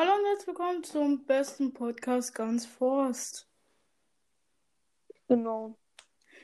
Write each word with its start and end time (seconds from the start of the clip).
Hallo 0.00 0.12
und 0.14 0.24
herzlich 0.26 0.46
willkommen 0.46 0.84
zum 0.84 1.24
besten 1.24 1.72
Podcast 1.74 2.32
ganz 2.32 2.64
Forst. 2.64 3.48
Genau. 5.26 5.76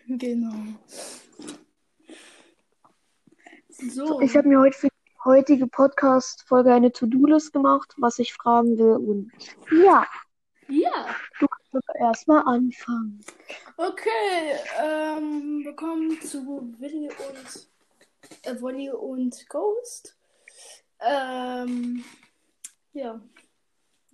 Genau. 0.08 0.74
So. 3.68 4.20
Ich 4.22 4.36
habe 4.36 4.48
mir 4.48 4.58
heute 4.58 4.76
für 4.76 4.88
die 4.88 5.24
heutige 5.24 5.68
Podcast-Folge 5.68 6.74
eine 6.74 6.90
To-Do-List 6.90 7.52
gemacht, 7.52 7.94
was 7.98 8.18
ich 8.18 8.34
fragen 8.34 8.76
will. 8.76 8.96
Und 8.96 9.30
ja, 9.70 10.04
Ja. 10.66 11.14
du 11.38 11.46
kannst 11.46 11.88
erstmal 12.00 12.42
anfangen. 12.46 13.24
Okay. 13.76 14.58
Ähm, 14.82 15.62
willkommen 15.64 16.20
zu 16.22 16.74
Willy 16.80 17.06
und 17.08 17.68
äh, 18.42 18.60
Wolli 18.60 18.90
und 18.90 19.48
Ghost. 19.48 20.18
Ähm, 20.98 22.04
ja. 22.94 23.20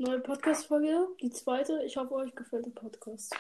Neue 0.01 0.21
Podcast-Folge, 0.21 1.09
die 1.21 1.29
zweite. 1.29 1.83
Ich 1.85 1.99
hoffe, 1.99 2.15
euch 2.15 2.35
gefällt 2.35 2.65
der 2.65 2.71
Podcast. 2.71 3.37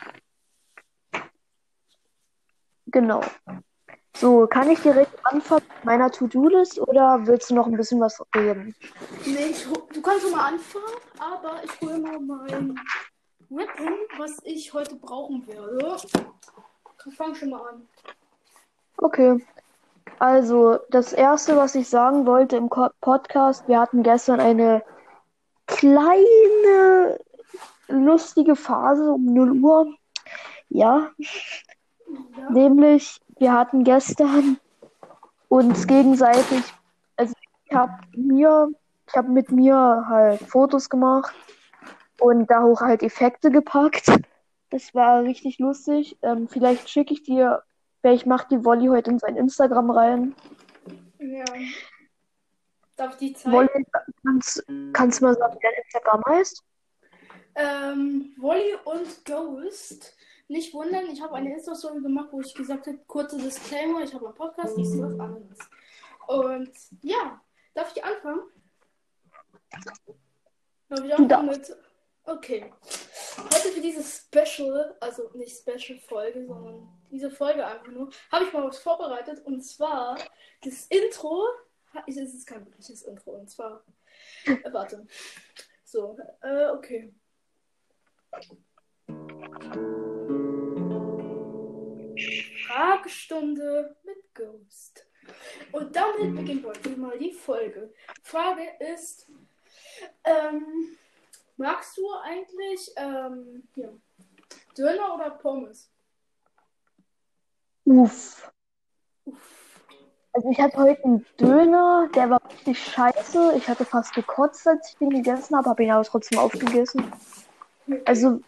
Genau. 2.84 3.22
So, 4.14 4.46
kann 4.46 4.68
ich 4.68 4.78
direkt 4.80 5.18
anfangen 5.24 5.64
mit 5.76 5.84
meiner 5.86 6.10
To-Do-List 6.10 6.78
oder 6.78 7.26
willst 7.26 7.48
du 7.48 7.54
noch 7.54 7.66
ein 7.66 7.78
bisschen 7.78 7.98
was 7.98 8.22
reden? 8.36 8.74
Nee, 9.24 9.52
ich, 9.52 9.66
du 9.66 10.02
kannst 10.02 10.20
schon 10.20 10.32
mal 10.32 10.48
anfangen, 10.48 10.84
aber 11.18 11.64
ich 11.64 11.80
hole 11.80 11.98
mal 11.98 12.20
mein 12.20 12.78
Weapon, 13.48 13.94
was 14.18 14.36
ich 14.44 14.74
heute 14.74 14.96
brauchen 14.96 15.46
werde. 15.46 15.96
Ich 17.06 17.16
fang 17.16 17.34
schon 17.34 17.48
mal 17.48 17.70
an. 17.70 17.88
Okay. 18.98 19.46
Also, 20.18 20.78
das 20.90 21.14
erste, 21.14 21.56
was 21.56 21.74
ich 21.74 21.88
sagen 21.88 22.26
wollte 22.26 22.58
im 22.58 22.68
Podcast, 22.68 23.66
wir 23.66 23.80
hatten 23.80 24.02
gestern 24.02 24.40
eine 24.40 24.82
kleine 25.80 27.18
lustige 27.88 28.54
Phase 28.54 29.12
um 29.12 29.24
0 29.32 29.52
Uhr. 29.62 29.94
Ja, 30.68 31.10
Ja. 32.36 32.50
nämlich 32.50 33.20
wir 33.38 33.52
hatten 33.52 33.82
gestern 33.84 34.58
uns 35.48 35.86
gegenseitig, 35.86 36.62
also 37.16 37.34
ich 37.64 37.74
habe 37.74 37.92
mir, 38.14 38.70
ich 39.08 39.16
habe 39.16 39.30
mit 39.30 39.50
mir 39.50 40.04
halt 40.08 40.40
Fotos 40.42 40.88
gemacht 40.90 41.34
und 42.20 42.50
da 42.50 42.62
auch 42.62 42.80
halt 42.80 43.02
Effekte 43.02 43.50
gepackt. 43.50 44.06
Das 44.70 44.94
war 44.94 45.22
richtig 45.22 45.58
lustig. 45.58 46.16
Ähm, 46.22 46.48
vielleicht 46.48 46.88
schicke 46.90 47.14
ich 47.14 47.22
dir, 47.22 47.62
ich 48.04 48.26
mache 48.26 48.48
die 48.50 48.64
Wolli 48.64 48.86
heute 48.88 49.10
in 49.10 49.18
sein 49.18 49.36
Instagram 49.36 49.90
rein. 49.90 50.34
ja. 51.18 51.44
Darf 53.00 53.12
ich 53.12 53.16
die 53.16 53.32
zeigen? 53.32 53.56
Wolli, 53.56 53.86
kannst, 54.22 54.62
kannst 54.92 55.20
du 55.20 55.24
mal 55.24 55.34
sagen, 55.34 55.54
wie 55.54 55.62
dein 55.62 55.72
Instagram 55.82 56.22
heißt? 56.26 56.62
Ähm, 57.54 58.34
Wolli 58.36 58.74
und 58.84 59.24
Ghost. 59.24 60.14
Nicht 60.48 60.74
wundern, 60.74 61.06
ich 61.06 61.22
habe 61.22 61.34
eine 61.36 61.54
Insta-Story 61.54 62.02
gemacht, 62.02 62.28
wo 62.30 62.42
ich 62.42 62.54
gesagt 62.54 62.86
habe, 62.86 62.98
kurze 63.06 63.38
Disclaimer, 63.38 64.02
ich 64.02 64.12
habe 64.12 64.26
einen 64.26 64.34
Podcast, 64.34 64.76
ich 64.76 64.86
sehe 64.86 65.02
was 65.02 65.18
anderes. 65.18 65.58
Und 66.26 66.70
ja, 67.00 67.40
darf 67.72 67.90
ich 67.96 68.04
anfangen? 68.04 68.42
Darf 70.90 71.02
ich 71.02 71.14
anfangen 71.14 71.46
mit... 71.46 71.74
Okay. 72.24 72.70
Heute 73.38 73.68
für 73.70 73.80
diese 73.80 74.02
Special, 74.02 74.94
also 75.00 75.30
nicht 75.32 75.56
Special-Folge, 75.56 76.44
sondern 76.44 76.86
diese 77.10 77.30
Folge 77.30 77.66
einfach 77.66 77.86
nur, 77.86 78.10
habe 78.30 78.44
ich 78.44 78.52
mal 78.52 78.64
was 78.64 78.78
vorbereitet. 78.78 79.42
Und 79.46 79.62
zwar 79.62 80.18
das 80.62 80.84
Intro. 80.88 81.46
Es 82.06 82.16
ist 82.16 82.46
kein 82.46 82.64
wirkliches 82.64 83.02
Intro. 83.02 83.32
Und 83.32 83.50
zwar... 83.50 83.84
Äh, 84.44 84.72
warte. 84.72 85.06
So, 85.84 86.16
äh, 86.42 86.66
okay. 86.68 87.12
Fragestunde 92.66 93.96
mit 94.04 94.34
Ghost. 94.34 95.06
Und 95.72 95.94
damit 95.94 96.36
beginnt 96.36 96.64
heute 96.64 96.90
mal 96.96 97.18
die 97.18 97.32
Folge. 97.32 97.92
Frage 98.22 98.62
ist, 98.92 99.28
ähm, 100.24 100.96
magst 101.56 101.96
du 101.96 102.10
eigentlich 102.22 102.90
ähm, 102.96 103.68
hier, 103.74 103.98
Döner 104.76 105.14
oder 105.14 105.30
Pommes? 105.30 105.90
Uff. 107.84 108.52
Also 110.32 110.48
ich 110.48 110.60
hatte 110.60 110.76
heute 110.76 111.04
einen 111.04 111.26
Döner, 111.40 112.08
der 112.14 112.30
war 112.30 112.40
richtig 112.50 112.78
scheiße. 112.78 113.54
Ich 113.56 113.68
hatte 113.68 113.84
fast 113.84 114.14
gekotzt, 114.14 114.66
als 114.66 114.90
ich 114.90 114.96
den 114.98 115.10
gegessen 115.10 115.56
habe, 115.56 115.70
habe 115.70 115.82
ihn 115.82 115.90
aber 115.90 116.04
trotzdem 116.04 116.38
aufgegessen. 116.38 117.12
Also, 118.04 118.40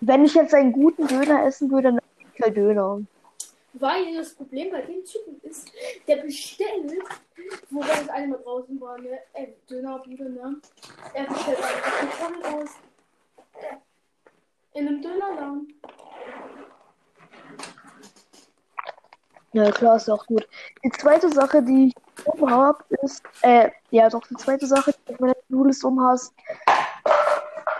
wenn 0.00 0.24
ich 0.24 0.34
jetzt 0.34 0.54
einen 0.54 0.72
guten 0.72 1.06
Döner 1.06 1.44
essen 1.44 1.70
würde, 1.70 1.92
dann 1.92 2.00
kein 2.40 2.54
Döner. 2.54 3.02
Weil 3.74 4.14
das 4.16 4.34
Problem 4.34 4.70
bei 4.70 4.80
dem 4.80 5.04
Typen 5.04 5.38
ist, 5.42 5.70
der 6.08 6.16
bestellt, 6.16 6.92
wo 7.68 7.80
wir 7.80 7.88
das 7.88 8.08
eine 8.08 8.28
Mal 8.28 8.38
draußen 8.38 8.80
waren, 8.80 9.02
ne? 9.02 9.18
Ey, 9.34 9.54
Dönerbude, 9.68 10.30
ne? 10.30 10.56
Er 11.12 11.24
bestellt 11.24 11.58
einfach 11.58 12.18
Pommes 12.18 12.44
aus. 12.54 12.70
In 14.72 14.88
einem 14.88 15.02
Dönerladen. 15.02 15.74
Ja, 19.56 19.70
klar, 19.70 19.96
ist 19.96 20.10
auch 20.10 20.26
gut. 20.26 20.46
Die 20.84 20.90
zweite 20.90 21.30
Sache, 21.32 21.62
die 21.62 21.86
ich 21.86 22.42
habe, 22.42 22.84
ist, 23.02 23.22
äh, 23.40 23.70
ja 23.90 24.10
doch, 24.10 24.20
die 24.26 24.34
zweite 24.34 24.66
Sache, 24.66 24.92
die 24.92 24.98
du 25.06 25.14
auf 25.14 25.20
meiner 25.20 25.36
Nudelist 25.48 25.82
um 25.82 25.98
hast. 25.98 26.34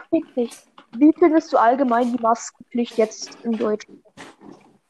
Fick. 0.09 0.51
Wie 0.93 1.13
findest 1.19 1.53
du 1.53 1.59
allgemein 1.59 2.17
die 2.17 2.23
Maskenpflicht 2.23 2.97
jetzt 2.97 3.37
in 3.43 3.59
Deutschland? 3.59 4.03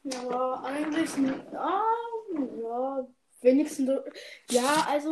Ja, 0.03 0.63
eigentlich, 0.63 1.09
ah, 1.57 1.83
ja, 2.61 3.07
wenigstens, 3.41 3.89
ja, 4.49 4.87
also, 4.89 5.11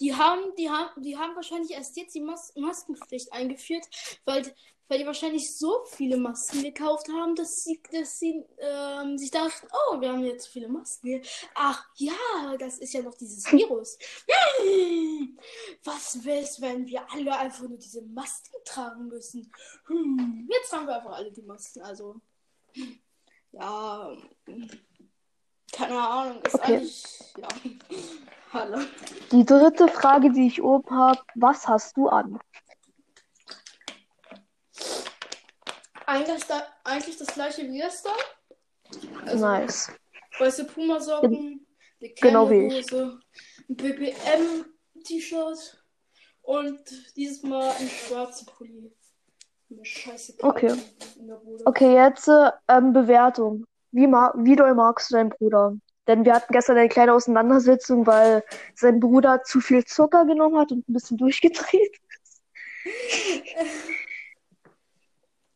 die 0.00 0.12
haben, 0.12 0.40
die 0.58 0.68
haben, 0.68 1.00
die 1.00 1.16
haben 1.16 1.36
wahrscheinlich 1.36 1.70
erst 1.70 1.96
jetzt 1.96 2.16
die 2.16 2.22
Mas 2.22 2.52
Maskenpflicht 2.56 3.32
eingeführt, 3.32 3.84
weil, 4.24 4.52
weil 4.90 4.98
die 4.98 5.06
wahrscheinlich 5.06 5.56
so 5.56 5.84
viele 5.86 6.16
Masken 6.16 6.64
gekauft 6.64 7.08
haben, 7.08 7.36
dass 7.36 7.62
sie, 7.62 7.80
dass 7.92 8.18
sie 8.18 8.44
ähm, 8.58 9.16
sich 9.16 9.30
dachten, 9.30 9.68
oh, 9.72 10.00
wir 10.00 10.08
haben 10.12 10.24
jetzt 10.24 10.46
so 10.46 10.50
viele 10.50 10.68
Masken. 10.68 11.06
hier. 11.06 11.22
Ach 11.54 11.86
ja, 11.94 12.56
das 12.58 12.78
ist 12.78 12.92
ja 12.92 13.00
noch 13.00 13.14
dieses 13.14 13.44
Virus. 13.52 13.96
Hm, 14.58 15.38
was 15.84 16.24
wär's, 16.24 16.60
wenn 16.60 16.86
wir 16.86 17.08
alle 17.12 17.38
einfach 17.38 17.68
nur 17.68 17.78
diese 17.78 18.02
Masken 18.02 18.56
tragen 18.64 19.06
müssen? 19.06 19.52
Hm, 19.86 20.48
jetzt 20.50 20.70
tragen 20.70 20.88
wir 20.88 20.96
einfach 20.96 21.12
alle 21.12 21.30
die 21.30 21.42
Masken, 21.42 21.82
also. 21.82 22.16
Ja, 23.52 24.12
keine 25.72 26.00
Ahnung, 26.00 26.42
ist 26.42 26.54
Okay. 26.56 26.76
eigentlich, 26.78 27.04
ja. 27.36 27.48
Hallo. 28.52 28.78
Die 29.30 29.44
dritte 29.44 29.86
Frage, 29.86 30.32
die 30.32 30.48
ich 30.48 30.60
oben 30.60 30.90
habe, 30.90 31.20
was 31.36 31.68
hast 31.68 31.96
du 31.96 32.08
an? 32.08 32.40
Eigentlich, 36.10 36.44
da, 36.46 36.66
eigentlich 36.82 37.16
das 37.18 37.28
gleiche 37.28 37.62
wie 37.62 37.78
gestern. 37.78 38.12
Also, 39.24 39.46
Nice. 39.46 39.92
Weiße 40.40 40.64
Puma-Socken, 40.64 41.64
eine 42.00 42.10
Genau 42.20 42.50
wie 42.50 42.66
ich. 42.66 42.92
Hose, 42.92 43.20
ein 43.68 43.76
BBM-T-Shirt 43.76 45.84
und 46.42 46.80
dieses 47.16 47.44
Mal 47.44 47.70
ein 47.78 47.88
schwarzer 47.88 48.44
Pulli. 48.46 48.92
Eine 49.70 49.84
scheiße 49.84 50.34
Okay. 50.42 50.74
Okay, 51.64 51.94
jetzt 51.94 52.26
äh, 52.26 52.50
ähm, 52.66 52.92
Bewertung. 52.92 53.64
Wie, 53.92 54.08
ma 54.08 54.34
wie 54.36 54.56
doll 54.56 54.74
magst 54.74 55.10
du 55.10 55.14
deinen 55.14 55.30
Bruder? 55.30 55.76
Denn 56.08 56.24
wir 56.24 56.34
hatten 56.34 56.52
gestern 56.52 56.76
eine 56.76 56.88
kleine 56.88 57.12
Auseinandersetzung, 57.12 58.08
weil 58.08 58.42
sein 58.74 58.98
Bruder 58.98 59.44
zu 59.44 59.60
viel 59.60 59.84
Zucker 59.84 60.24
genommen 60.24 60.58
hat 60.58 60.72
und 60.72 60.88
ein 60.88 60.92
bisschen 60.92 61.18
durchgedreht. 61.18 62.00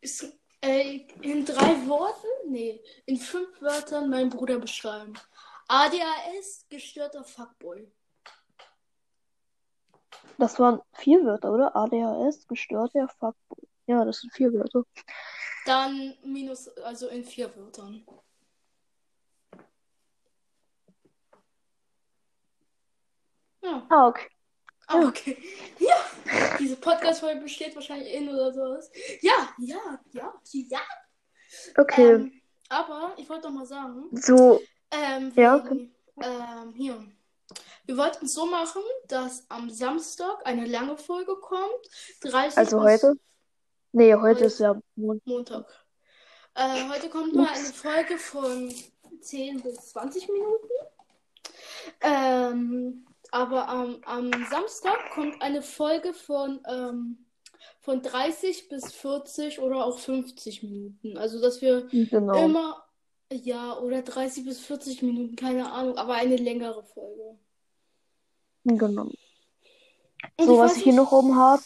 Ist, 0.01 0.33
äh, 0.65 1.07
in 1.23 1.45
drei 1.45 1.87
Worten? 1.87 2.27
Nee, 2.51 2.83
in 3.07 3.17
fünf 3.19 3.61
Wörtern 3.61 4.11
meinen 4.11 4.31
Bruder 4.31 4.59
beschreiben. 4.59 5.15
ADHS, 5.69 6.67
gestörter 6.69 7.25
Fuckboy. 7.25 7.91
Das 10.39 10.59
waren 10.59 10.81
vier 10.95 11.25
Wörter, 11.25 11.53
oder? 11.53 11.77
ADHS, 11.77 12.47
gestörter 12.49 13.09
Fuckboy. 13.09 13.69
Ja, 13.87 14.05
das 14.05 14.21
sind 14.21 14.33
vier 14.33 14.53
Wörter. 14.53 14.85
Dann 15.67 16.15
minus, 16.25 16.69
also 16.79 17.09
in 17.09 17.25
vier 17.25 17.55
Wörtern. 17.57 18.05
Ja, 23.63 23.87
Ah, 23.89 24.09
okay. 24.09 24.34
Ah, 24.89 25.07
okay. 25.07 25.37
Ja, 25.79 25.97
diese 26.59 26.77
Podcast-Folge 26.77 27.41
besteht 27.43 27.75
wahrscheinlich 27.75 28.13
in 28.13 28.29
oder 28.29 28.53
sowas. 28.53 28.91
Ja, 29.21 29.49
ja, 29.59 30.01
ja, 30.13 30.33
ja. 30.45 30.81
Okay. 31.77 32.13
Ähm, 32.15 32.41
aber 32.69 33.15
ich 33.17 33.29
wollte 33.29 33.43
doch 33.43 33.51
mal 33.55 33.67
sagen, 33.67 34.09
So, 34.13 34.61
ähm, 34.91 35.33
Ja, 35.37 35.63
wegen, 35.65 35.95
ähm, 36.23 36.73
hier, 36.75 37.05
wir 37.87 37.97
wollten 37.97 38.27
es 38.27 38.35
so 38.35 38.47
machen, 38.47 38.83
dass 39.09 39.45
am 39.51 39.69
Samstag 39.71 40.39
eine 40.45 40.67
lange 40.67 40.97
Folge 40.97 41.37
kommt. 41.37 41.89
30 42.23 42.57
Also 42.59 42.81
heute? 42.83 43.15
Nee, 43.93 44.15
heute 44.15 44.23
Heute. 44.23 44.45
ist 44.47 44.59
ja 44.61 44.81
Mon- 44.97 45.21
Montag. 45.25 45.67
Äh, 46.55 46.89
heute 46.89 47.09
kommt 47.11 47.35
mal 47.35 47.49
eine 47.49 47.65
Folge 47.73 48.17
von 48.19 48.73
10 49.21 49.61
bis 49.63 49.75
20 49.91 50.29
Minuten. 50.29 50.69
Ähm, 52.01 53.07
aber 53.35 53.69
am, 53.69 53.99
am 54.07 54.31
Samstag 54.49 55.11
kommt 55.13 55.43
eine 55.43 55.61
Folge 55.61 56.13
von, 56.15 56.61
ähm, 56.69 57.19
von 57.81 58.01
30 58.01 58.69
bis 58.69 58.93
40 58.93 59.59
oder 59.59 59.85
auch 59.85 59.99
50 59.99 60.63
Minuten. 60.63 61.17
Also, 61.19 61.41
dass 61.41 61.61
wir 61.61 61.89
Genau. 61.91 62.47
immer, 62.47 62.85
ja, 63.33 63.77
oder 63.79 64.03
30 64.03 64.45
bis 64.45 64.61
40 64.61 65.03
Minuten, 65.03 65.35
keine 65.35 65.71
Ahnung, 65.73 65.97
aber 65.99 66.15
eine 66.15 66.37
längere 66.37 66.85
Folge. 66.85 67.39
Genau. 68.65 69.03
Und 69.03 69.17
So, 70.39 70.53
ich 70.53 70.59
was 70.59 70.77
ich 70.77 70.85
hier 70.85 70.93
noch 70.93 71.13
oben 71.13 71.37
habe. 71.37 71.63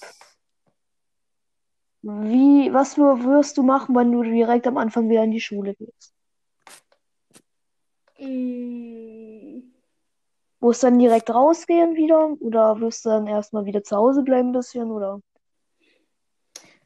Wie, 2.02 2.72
was 2.72 2.96
wirst 2.96 3.58
du 3.58 3.62
machen, 3.62 3.94
wenn 3.94 4.10
du 4.12 4.22
direkt 4.22 4.66
am 4.66 4.78
Anfang 4.78 5.10
wieder 5.10 5.24
in 5.24 5.32
die 5.32 5.40
Schule 5.40 5.74
gehst? 5.74 6.14
Mm, 8.20 9.57
Wirst 10.60 10.82
du 10.82 10.88
dann 10.88 10.98
direkt 10.98 11.30
rausgehen 11.30 11.94
wieder? 11.94 12.36
Oder 12.40 12.80
wirst 12.80 13.04
du 13.04 13.10
dann 13.10 13.26
erstmal 13.26 13.64
wieder 13.64 13.82
zu 13.84 13.96
Hause 13.96 14.22
bleiben 14.22 14.48
ein 14.48 14.52
bisschen? 14.52 14.90
Oder? 14.90 15.20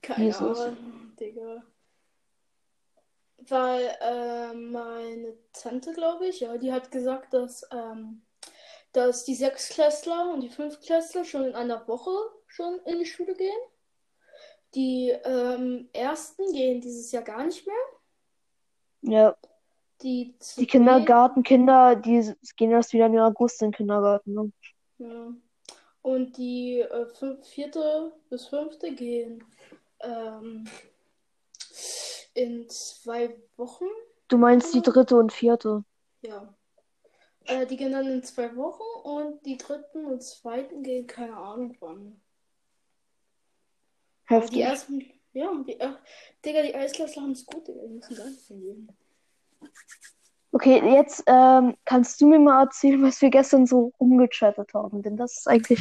Keine 0.02 0.28
es? 0.28 0.40
Ahnung, 0.40 1.12
Digga. 1.18 1.62
Weil 3.48 3.96
äh, 4.00 4.54
meine 4.54 5.34
Tante, 5.52 5.92
glaube 5.92 6.26
ich, 6.26 6.40
ja, 6.40 6.56
die 6.58 6.72
hat 6.72 6.90
gesagt, 6.90 7.32
dass, 7.34 7.66
ähm, 7.72 8.22
dass 8.92 9.24
die 9.24 9.34
Sechsklässler 9.34 10.30
und 10.32 10.42
die 10.42 10.50
Fünftklässler 10.50 11.24
schon 11.24 11.44
in 11.44 11.54
einer 11.54 11.88
Woche 11.88 12.10
schon 12.46 12.78
in 12.84 12.98
die 12.98 13.06
Schule 13.06 13.34
gehen. 13.34 13.50
Die 14.74 15.10
ähm, 15.24 15.88
Ersten 15.92 16.52
gehen 16.52 16.80
dieses 16.80 17.10
Jahr 17.10 17.22
gar 17.22 17.44
nicht 17.44 17.66
mehr. 17.66 17.76
Ja, 19.02 19.36
Die, 20.02 20.34
die 20.58 20.66
Kindergartenkinder, 20.66 21.96
die 21.96 22.34
gehen 22.56 22.72
erst 22.72 22.92
wieder 22.92 23.06
im 23.06 23.18
August 23.18 23.62
in 23.62 23.68
den 23.68 23.76
Kindergarten. 23.76 24.34
Ne? 24.34 24.52
Ja. 24.98 25.32
Und 26.02 26.36
die 26.36 26.80
äh, 26.80 27.06
fünf, 27.06 27.46
vierte 27.46 28.12
bis 28.28 28.46
fünfte 28.46 28.92
gehen 28.92 29.44
ähm, 30.00 30.64
in 32.34 32.68
zwei 32.68 33.36
Wochen. 33.56 33.84
Du 34.26 34.38
meinst 34.38 34.74
die 34.74 34.82
dritte 34.82 35.16
und 35.16 35.32
vierte. 35.32 35.84
Ja. 36.22 36.52
Äh, 37.44 37.66
die 37.66 37.76
gehen 37.76 37.92
dann 37.92 38.06
in 38.06 38.22
zwei 38.24 38.54
Wochen 38.56 38.82
und 39.04 39.44
die 39.46 39.56
dritten 39.56 40.06
und 40.06 40.22
zweiten 40.22 40.82
gehen 40.82 41.06
keine 41.06 41.36
Ahnung 41.36 41.76
wann. 41.80 42.20
Aber 44.26 44.46
die 44.46 44.62
Heftig. 44.62 44.62
ersten, 44.62 45.12
ja, 45.32 45.52
die, 45.66 45.78
äh, 45.78 45.92
Digga, 46.44 46.62
die 46.62 46.74
Eisklässler 46.74 47.22
haben 47.22 47.32
es 47.32 47.44
gut, 47.44 47.68
Digga, 47.68 47.82
die 47.82 47.94
müssen 47.94 48.16
gar 48.16 48.26
nicht 48.26 48.50
mehr 48.50 48.58
gehen. 48.58 48.88
Okay, 50.54 50.82
jetzt 50.94 51.24
ähm, 51.26 51.76
kannst 51.86 52.20
du 52.20 52.26
mir 52.26 52.38
mal 52.38 52.64
erzählen, 52.64 53.02
was 53.02 53.22
wir 53.22 53.30
gestern 53.30 53.66
so 53.66 53.92
rumgechattet 53.98 54.74
haben, 54.74 55.02
denn 55.02 55.16
das 55.16 55.38
ist 55.38 55.48
eigentlich. 55.48 55.80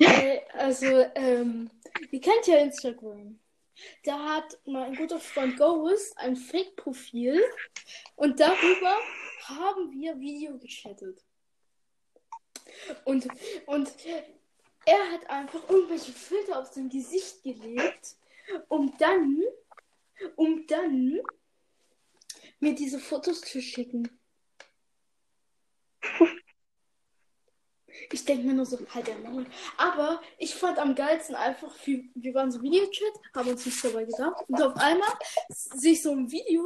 Äh, 0.00 0.40
also, 0.54 0.86
ähm, 1.14 1.70
ihr 2.10 2.20
kennt 2.20 2.46
ja 2.46 2.56
Instagram. 2.56 3.38
Da 4.04 4.18
hat 4.18 4.58
mein 4.66 4.94
guter 4.94 5.20
Freund 5.20 5.56
Ghost 5.58 6.16
ein 6.18 6.36
Fake-Profil 6.36 7.40
und 8.16 8.40
darüber 8.40 8.96
haben 9.44 9.92
wir 9.92 10.18
Video 10.18 10.58
gechattet. 10.58 11.22
Und, 13.04 13.28
und 13.66 13.92
er 14.86 15.12
hat 15.12 15.28
einfach 15.30 15.68
irgendwelche 15.68 16.12
Filter 16.12 16.58
auf 16.58 16.66
sein 16.66 16.88
Gesicht 16.88 17.42
gelegt, 17.42 18.16
um 18.68 18.96
dann, 18.98 19.42
um 20.36 20.66
dann 20.66 21.20
mir 22.60 22.74
diese 22.74 22.98
Fotos 22.98 23.40
zu 23.40 23.60
schicken. 23.60 24.08
Ich 28.12 28.24
denke 28.24 28.46
mir 28.46 28.54
nur 28.54 28.66
so, 28.66 28.78
halt 28.94 29.06
der 29.06 29.18
Maul. 29.18 29.46
Aber 29.76 30.20
ich 30.38 30.54
fand 30.54 30.78
am 30.78 30.94
geilsten 30.94 31.34
einfach, 31.34 31.74
wir, 31.84 32.34
waren 32.34 32.50
so 32.50 32.62
Videochat, 32.62 33.12
haben 33.34 33.50
uns 33.50 33.66
nichts 33.66 33.82
dabei 33.82 34.04
gedacht. 34.04 34.42
Und 34.48 34.62
auf 34.62 34.76
einmal 34.76 35.10
sehe 35.48 35.92
ich 35.92 36.02
so 36.02 36.12
ein 36.12 36.30
Video, 36.30 36.64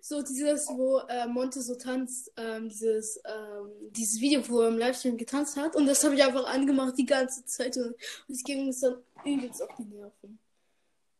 so 0.00 0.22
dieses, 0.22 0.68
wo 0.68 0.98
äh, 1.08 1.26
Monte 1.26 1.60
so 1.60 1.74
tanzt, 1.74 2.32
ähm, 2.36 2.68
dieses, 2.68 3.20
ähm, 3.24 3.70
dieses 3.90 4.20
Video, 4.20 4.48
wo 4.48 4.62
er 4.62 4.68
im 4.68 4.78
Livestream 4.78 5.16
getanzt 5.16 5.56
hat. 5.56 5.76
Und 5.76 5.86
das 5.86 6.02
habe 6.04 6.14
ich 6.14 6.24
einfach 6.24 6.46
angemacht 6.46 6.94
die 6.96 7.06
ganze 7.06 7.44
Zeit. 7.44 7.76
Und, 7.76 7.94
es 8.28 8.42
ging 8.42 8.66
uns 8.66 8.80
dann 8.80 9.02
übelst 9.24 9.62
auf 9.62 9.70
die 9.78 9.84
Nerven. 9.84 10.38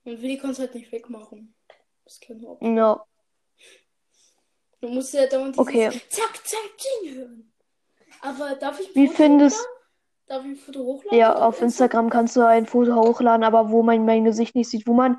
Und 0.04 0.22
Willi 0.22 0.38
konnte 0.38 0.54
es 0.54 0.58
halt 0.58 0.74
nicht 0.74 0.90
wegmachen. 0.90 1.54
Das 2.04 2.18
kennen 2.18 2.40
wir 2.40 2.50
auch. 2.50 2.60
Ja, 2.60 3.06
Du 4.82 4.88
musst 4.88 5.14
ja 5.14 5.26
dauernd 5.28 5.56
Okay. 5.56 5.90
Zack, 6.10 6.44
Zack, 6.44 6.70
Ding 7.04 7.14
hören. 7.14 7.52
Aber 8.20 8.56
darf 8.56 8.80
ich 8.80 8.94
Wie 8.96 9.06
Foto 9.06 9.16
findest- 9.16 9.56
hochladen? 9.58 9.76
Darf 10.26 10.44
ich 10.44 10.50
ein 10.50 10.56
Foto 10.56 10.78
hochladen? 10.84 11.18
ja, 11.18 11.34
auf 11.36 11.62
Instagram 11.62 12.10
kannst 12.10 12.34
du 12.36 12.40
ein 12.46 12.66
Foto 12.66 12.94
hochladen, 12.96 13.44
aber 13.44 13.70
wo 13.70 13.82
man 13.84 14.04
mein 14.04 14.24
Gesicht 14.24 14.54
nicht 14.56 14.68
sieht, 14.68 14.86
wo 14.88 14.92
man 14.92 15.18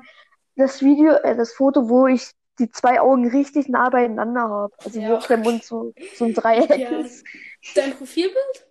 das 0.56 0.82
Video, 0.82 1.12
äh, 1.14 1.34
das 1.34 1.52
Foto, 1.54 1.88
wo 1.88 2.06
ich 2.06 2.30
die 2.58 2.70
zwei 2.70 3.00
Augen 3.00 3.26
richtig 3.28 3.68
nah 3.68 3.88
beieinander 3.88 4.42
habe. 4.42 4.74
Also 4.84 5.00
Ja. 5.00 5.08
wo 5.10 5.14
auch 5.16 5.26
der 5.26 5.38
Mund 5.38 5.64
so, 5.64 5.92
so 6.14 6.26
ein 6.26 6.34
Dreieck 6.34 6.78
Ja. 6.78 6.90
ist. 6.98 7.24
Dein 7.74 7.94
Profilbild? 7.96 8.66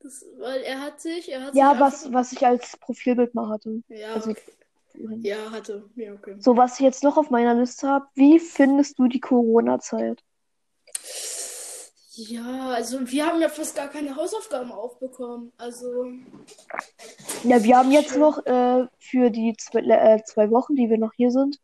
Das, 0.00 0.24
weil 0.38 0.62
er 0.62 0.80
hat 0.80 1.00
sich, 1.00 1.30
er 1.30 1.44
hat 1.44 1.54
Ja, 1.54 1.72
sich 1.72 1.80
was, 1.80 2.12
was 2.14 2.32
ich 2.32 2.46
als 2.46 2.76
Profilbild 2.78 3.34
mal 3.34 3.50
hatte. 3.50 3.82
Ja, 3.88 4.14
also- 4.14 4.30
okay. 4.30 4.40
Ja, 4.94 5.50
hatte. 5.50 5.88
Ja, 5.96 6.12
okay. 6.12 6.36
So, 6.38 6.56
was 6.56 6.74
ich 6.74 6.80
jetzt 6.80 7.02
noch 7.02 7.16
auf 7.16 7.30
meiner 7.30 7.54
Liste 7.54 7.88
habe, 7.88 8.06
wie 8.14 8.38
findest 8.38 8.98
du 8.98 9.08
die 9.08 9.20
Corona-Zeit? 9.20 10.22
Ja, 12.12 12.70
also 12.70 12.98
wir 13.10 13.26
haben 13.26 13.40
ja 13.40 13.48
fast 13.48 13.76
gar 13.76 13.88
keine 13.88 14.14
Hausaufgaben 14.14 14.72
aufbekommen. 14.72 15.52
Also, 15.56 16.06
Ja, 17.44 17.62
wir 17.62 17.78
haben 17.78 17.92
jetzt 17.92 18.16
noch 18.16 18.44
äh, 18.46 18.86
für 18.98 19.30
die 19.30 19.54
zwei, 19.56 19.80
äh, 19.80 20.22
zwei 20.24 20.50
Wochen, 20.50 20.74
die 20.74 20.90
wir 20.90 20.98
noch 20.98 21.12
hier 21.14 21.30
sind, 21.30 21.58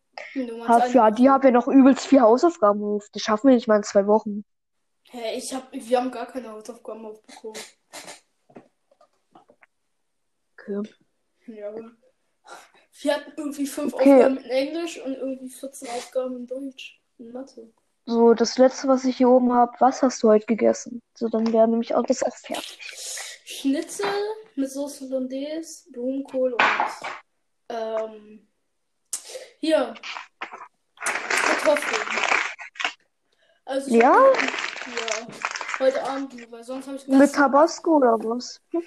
hab, 0.66 0.88
für 0.88 1.10
die 1.10 1.28
haben 1.28 1.42
wir 1.42 1.50
noch 1.50 1.68
übelst 1.68 2.06
viel 2.06 2.20
Hausaufgaben 2.20 2.82
auf. 2.82 3.08
Die 3.10 3.20
schaffen 3.20 3.48
wir 3.48 3.54
nicht 3.54 3.68
mal 3.68 3.76
in 3.76 3.82
zwei 3.82 4.06
Wochen. 4.06 4.44
Hä, 5.10 5.36
ich 5.36 5.52
hab, 5.52 5.70
wir 5.72 5.98
haben 5.98 6.10
gar 6.10 6.26
keine 6.26 6.50
Hausaufgaben 6.50 7.04
aufbekommen. 7.04 7.60
Okay. 10.52 10.88
Ja. 11.46 11.74
Wir 13.00 13.14
hatten 13.14 13.32
irgendwie 13.36 13.66
fünf 13.66 13.94
Okay. 13.94 14.14
Aufgaben 14.14 14.38
in 14.38 14.50
Englisch 14.50 14.98
und 15.00 15.14
irgendwie 15.14 15.48
14 15.50 15.88
Aufgaben 15.88 16.36
in 16.36 16.46
Deutsch. 16.46 17.00
In 17.18 17.32
Mathe. 17.32 17.72
So, 18.06 18.34
das 18.34 18.56
letzte, 18.58 18.88
was 18.88 19.04
ich 19.04 19.16
hier 19.16 19.28
oben 19.28 19.52
habe, 19.52 19.72
was 19.80 20.02
hast 20.02 20.22
du 20.22 20.28
heute 20.28 20.46
gegessen? 20.46 21.00
So, 21.16 21.28
dann 21.28 21.52
wäre 21.52 21.66
nämlich 21.66 21.94
auch 21.94 22.04
das 22.04 22.22
auch 22.22 22.36
fertig. 22.36 22.78
Schnitzel 23.44 24.06
mit 24.54 24.70
Soße 24.70 25.06
Hollandaise, 25.08 25.90
Blumenkohl 25.90 26.52
und 26.52 26.60
ähm, 27.68 28.46
hier 29.58 29.94
Kartoffeln. 31.00 32.02
Also 33.64 33.94
Ja? 33.96 34.12
hab- 34.14 34.36
ja. 34.46 35.26
Heute 35.78 36.02
Abend, 36.04 36.32
nur, 36.34 36.50
weil 36.52 36.64
sonst 36.64 36.86
habe 36.86 36.96
ich 36.96 37.06
Mit 37.08 37.32
Tabasco 37.34 37.96
oder 37.96 38.16
was? 38.20 38.60
Ja. 38.72 38.80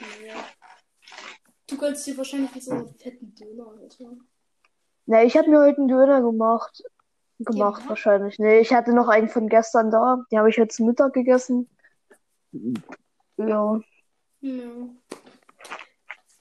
Du 1.70 1.78
gönnst 1.78 2.08
dir 2.08 2.18
wahrscheinlich 2.18 2.52
so 2.64 2.72
einem 2.72 2.94
fetten 2.96 3.34
Döner, 3.36 3.68
Alter. 3.80 4.18
Ne, 5.06 5.26
ich 5.26 5.38
habe 5.38 5.50
mir 5.50 5.60
heute 5.60 5.78
einen 5.78 5.88
Döner 5.88 6.22
gemacht. 6.22 6.84
Gemacht 7.40 7.76
Gemacht? 7.78 7.90
wahrscheinlich. 7.90 8.40
Ne, 8.40 8.60
ich 8.60 8.74
hatte 8.74 8.94
noch 8.94 9.08
einen 9.08 9.30
von 9.30 9.48
gestern 9.48 9.92
da. 9.92 10.24
Den 10.32 10.40
habe 10.40 10.50
ich 10.50 10.58
heute 10.58 10.76
zum 10.76 10.88
Mittag 10.88 11.14
gegessen. 11.14 11.70
Ja. 13.38 13.80
Ja. 14.42 14.90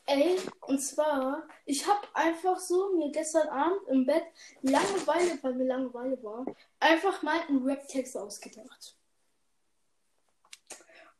Ey, 0.06 0.38
und 0.62 0.80
zwar, 0.80 1.46
ich 1.66 1.86
habe 1.86 2.00
einfach 2.14 2.58
so 2.58 2.96
mir 2.96 3.12
gestern 3.12 3.46
Abend 3.48 3.80
im 3.88 4.06
Bett 4.06 4.24
Langeweile, 4.62 5.38
weil 5.42 5.54
mir 5.54 5.66
Langeweile 5.66 6.22
war, 6.22 6.46
einfach 6.80 7.22
mal 7.22 7.38
einen 7.46 7.62
Rap-Text 7.62 8.16
ausgedacht. 8.16 8.96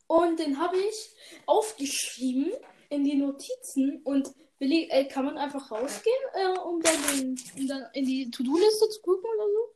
Und 0.07 0.39
den 0.39 0.59
habe 0.59 0.75
ich 0.77 1.15
aufgeschrieben 1.45 2.51
in 2.89 3.03
die 3.03 3.15
Notizen 3.15 4.01
und 4.03 4.33
Willi, 4.59 4.89
ey, 4.91 5.07
kann 5.07 5.25
man 5.25 5.37
einfach 5.37 5.71
rausgehen, 5.71 6.15
äh, 6.33 6.59
um, 6.59 6.81
dann 6.81 6.95
den, 7.13 7.39
um 7.57 7.67
dann 7.67 7.85
in 7.93 8.05
die 8.05 8.29
To-Do-Liste 8.29 8.89
zu 8.89 9.01
gucken 9.01 9.29
oder 9.35 9.47
so? 9.47 9.75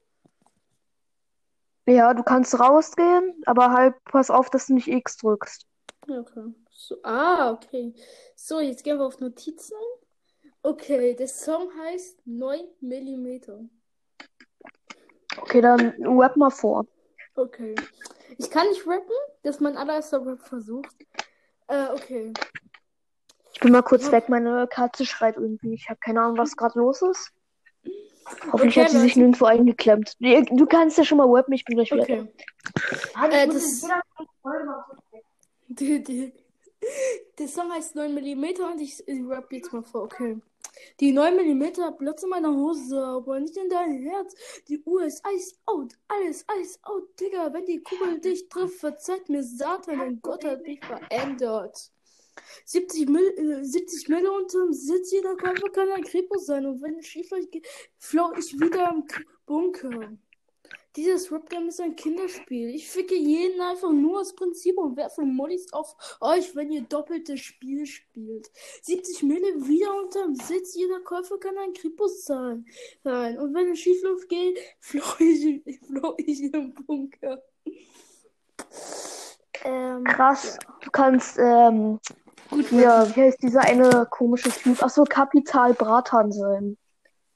Ja, 1.91 2.13
du 2.13 2.23
kannst 2.23 2.59
rausgehen, 2.59 3.41
aber 3.45 3.71
halt 3.71 3.95
pass 4.05 4.29
auf, 4.29 4.49
dass 4.49 4.67
du 4.67 4.73
nicht 4.73 4.87
X 4.87 5.17
drückst. 5.17 5.65
Okay. 6.07 6.53
So, 6.69 6.97
ah, 7.03 7.51
okay. 7.51 7.93
So, 8.35 8.59
jetzt 8.59 8.83
gehen 8.83 8.97
wir 8.97 9.05
auf 9.05 9.19
Notizen. 9.19 9.77
Okay, 10.61 11.13
der 11.13 11.27
Song 11.27 11.69
heißt 11.77 12.25
9 12.25 12.61
mm. 12.81 13.69
Okay, 15.37 15.61
dann 15.61 15.93
rap 16.03 16.35
mal 16.35 16.49
vor. 16.49 16.85
Okay. 17.35 17.75
Ich 18.37 18.49
kann 18.49 18.67
nicht 18.67 18.85
rappen, 18.87 19.15
das 19.43 19.55
ist 19.55 19.61
mein 19.61 19.77
allererster 19.77 20.25
Rap-Versuch. 20.25 20.85
Äh, 21.67 21.87
okay. 21.93 22.33
Ich 23.53 23.59
bin 23.59 23.71
mal 23.71 23.81
kurz 23.83 24.11
weg, 24.11 24.29
meine 24.29 24.67
Katze 24.67 25.05
schreit 25.05 25.37
irgendwie. 25.37 25.73
Ich 25.73 25.89
habe 25.89 25.99
keine 25.99 26.21
Ahnung, 26.21 26.37
was 26.37 26.55
gerade 26.55 26.79
los 26.79 27.01
ist. 27.01 27.31
Hoffentlich 28.51 28.77
Okay, 28.77 28.83
hat 28.85 28.91
sie 28.91 28.99
sich 28.99 29.15
nirgendwo 29.15 29.45
eingeklemmt. 29.45 30.15
Du 30.19 30.65
kannst 30.65 30.97
ja 30.97 31.03
schon 31.03 31.17
mal 31.17 31.27
rappen, 31.29 31.53
ich 31.53 31.65
bin 31.65 31.75
gleich 31.75 31.91
wieder. 31.91 32.03
Okay. 32.03 32.27
da. 33.15 33.29
Äh, 33.29 33.47
das- 33.47 33.85
der 37.39 37.47
Song 37.47 37.71
heißt 37.71 37.95
9mm 37.95 38.61
und 38.71 38.81
ich, 38.81 39.07
ich 39.07 39.27
rap 39.27 39.51
jetzt 39.51 39.71
mal 39.71 39.83
vor, 39.83 40.03
okay. 40.03 40.39
Die 40.99 41.13
9mm 41.13 41.81
hat 41.81 41.97
Platz 41.97 42.23
in 42.23 42.29
meiner 42.29 42.53
Hose, 42.53 43.01
aber 43.01 43.39
nicht 43.39 43.55
in 43.55 43.69
dein 43.69 43.93
Herz. 44.03 44.33
Die 44.67 44.81
Uhr 44.83 45.03
ist 45.03 45.23
ice 45.33 45.55
out, 45.65 45.93
alles 46.07 46.45
ice 46.59 46.79
out, 46.83 47.03
Digga. 47.19 47.53
Wenn 47.53 47.65
die 47.65 47.81
Kugel 47.81 48.19
dich 48.19 48.49
trifft, 48.49 48.79
verzeiht 48.79 49.29
mir 49.29 49.43
Satan, 49.43 49.99
denn 49.99 50.19
Gott 50.21 50.43
hat 50.43 50.65
dich 50.65 50.83
verändert. 50.83 51.91
70 52.65 53.09
Mil, 53.09 53.27
äh, 53.37 53.63
70 53.63 54.09
Mille 54.09 54.31
unterm 54.31 54.73
Sitz, 54.73 55.11
jeder 55.11 55.35
Käufer 55.35 55.69
kann 55.69 55.89
ein 55.91 56.03
Kripo 56.03 56.37
sein. 56.37 56.65
Und 56.65 56.81
wenn 56.81 56.99
es 56.99 57.07
schief 57.07 57.29
läuft, 57.31 57.49
flow 57.97 58.33
ich 58.37 58.59
wieder 58.59 58.91
im 58.91 59.05
K 59.05 59.21
Bunker. 59.45 60.11
Dieses 60.95 61.31
Rap-Game 61.31 61.69
ist 61.69 61.81
ein 61.81 61.95
Kinderspiel. 61.95 62.69
Ich 62.69 62.87
ficke 62.87 63.15
jeden 63.15 63.59
einfach 63.61 63.91
nur 63.91 64.19
aus 64.19 64.35
Prinzip 64.35 64.77
und 64.77 64.95
werfe 64.95 65.23
Mollis 65.23 65.73
auf 65.73 65.95
euch, 66.21 66.55
wenn 66.55 66.71
ihr 66.71 66.83
doppeltes 66.83 67.39
Spiel 67.39 67.87
spielt. 67.87 68.51
70 68.83 69.23
Mille 69.23 69.67
wieder 69.67 69.95
unterm 69.95 70.35
Sitz. 70.35 70.75
Jeder 70.75 70.99
Käufer 70.99 71.39
kann 71.39 71.57
ein 71.57 71.73
Kripus 71.73 72.25
sein. 72.25 72.65
sein. 73.03 73.39
Und 73.39 73.55
wenn 73.55 73.71
es 73.71 73.79
Schiefluft 73.79 74.29
geht, 74.29 74.59
floh 74.79 75.01
ich, 75.17 75.79
floh 75.79 76.13
ich 76.17 76.53
im 76.53 76.75
Bunker. 76.75 77.41
Ähm, 79.63 80.03
Krass, 80.03 80.59
du 80.81 80.91
kannst, 80.91 81.39
ähm, 81.39 81.99
gut, 82.53 82.67
hier, 82.67 83.11
wie 83.15 83.21
heißt 83.21 83.41
dieser 83.41 83.61
eine 83.61 84.07
komische 84.09 84.49
Typ? 84.49 84.81
Achso, 84.81 85.03
Kapital 85.03 85.73
Bratan 85.73 86.31
sein. 86.31 86.77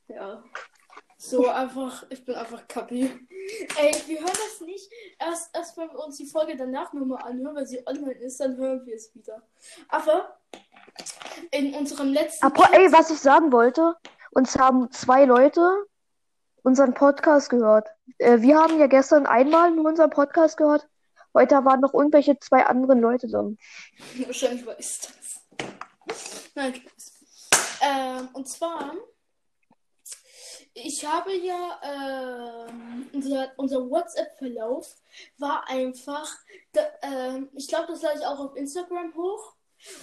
Ja. 0.08 0.44
So 1.20 1.48
einfach, 1.48 2.06
ich 2.10 2.24
bin 2.24 2.36
einfach 2.36 2.68
Kapi. 2.68 3.10
Ey, 3.82 3.92
wir 4.06 4.20
hören 4.20 4.28
das 4.28 4.62
nicht. 4.62 4.90
Erst, 5.20 5.50
erst 5.56 5.76
wenn 5.78 5.90
wir 5.90 6.06
uns 6.06 6.18
die 6.18 6.28
Folge 6.28 6.56
danach 6.56 6.94
nochmal 6.94 7.24
anhören, 7.24 7.56
weil 7.56 7.66
sie 7.66 7.86
online 7.88 8.20
ist, 8.20 8.40
dann 8.40 8.56
hören 8.56 8.86
wir 8.86 8.96
es 8.96 9.14
wieder. 9.16 9.42
Aber 9.90 10.38
in 11.52 11.74
unserem 11.74 12.14
letzten. 12.14 12.46
Aber 12.46 12.72
ey, 12.72 12.92
was 12.92 13.10
ich 13.10 13.20
sagen 13.20 13.52
wollte, 13.52 13.96
uns 14.32 14.58
haben 14.58 14.92
zwei 14.92 15.26
Leute 15.26 15.86
unseren 16.62 16.94
Podcast 16.94 17.50
gehört. 17.50 17.88
Äh, 18.20 18.42
wir 18.42 18.60
haben 18.60 18.78
ja 18.78 18.88
gestern 18.88 19.26
einmal 19.26 19.72
nur 19.72 19.86
unseren 19.86 20.12
Podcast 20.12 20.58
gehört. 20.58 20.88
Heute 21.38 21.64
waren 21.66 21.82
noch 21.82 21.94
irgendwelche 21.94 22.40
zwei 22.40 22.66
anderen 22.66 23.00
Leute 23.00 23.28
da. 23.28 23.48
Wahrscheinlich 24.26 24.66
weiß 24.66 25.02
das. 25.02 25.68
Nein, 26.56 26.74
Spaß. 26.74 27.14
Ähm, 27.80 28.30
und 28.34 28.50
zwar, 28.50 28.96
ich 30.74 31.06
habe 31.06 31.32
ja, 31.36 31.80
ähm, 31.84 33.08
unser, 33.14 33.52
unser 33.58 33.88
WhatsApp-Verlauf 33.88 34.96
war 35.38 35.70
einfach, 35.70 36.28
da, 36.74 36.82
ähm, 37.04 37.50
ich 37.54 37.68
glaube, 37.68 37.86
das 37.90 38.02
lade 38.02 38.18
ich 38.18 38.26
auch 38.26 38.40
auf 38.40 38.56
Instagram 38.56 39.14
hoch. 39.16 39.54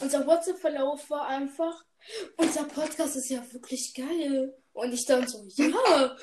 Unser 0.03 0.25
WhatsApp-Verlauf 0.29 1.11
war 1.11 1.26
einfach, 1.26 1.85
unser 2.37 2.62
Podcast 2.62 3.17
ist 3.17 3.31
ja 3.31 3.43
wirklich 3.53 3.93
geil. 3.93 4.57
Und 4.73 4.93
ich 4.93 5.05
dann 5.05 5.26
so, 5.26 5.45
ja. 5.57 5.67